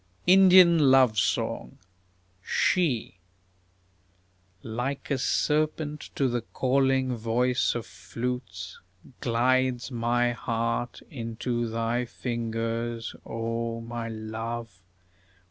INDIAN 0.25 0.79
LOVE 0.89 1.19
SONG 1.19 1.77
She 2.41 3.19
Like 4.63 5.11
a 5.11 5.19
serpent 5.19 6.09
to 6.15 6.27
the 6.27 6.41
calling 6.41 7.15
voice 7.15 7.75
of 7.75 7.85
flutes, 7.85 8.79
Glides 9.19 9.91
my 9.91 10.31
heart 10.31 11.03
into 11.11 11.67
thy 11.69 12.05
fingers, 12.05 13.15
O 13.27 13.79
my 13.79 14.09
Love! 14.09 14.81